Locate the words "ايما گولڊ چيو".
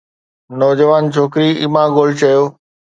1.61-2.41